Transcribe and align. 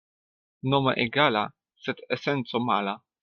Nomo 0.73 0.93
egala, 1.03 1.45
sed 1.87 2.03
esenco 2.17 2.65
mala. 2.71 2.97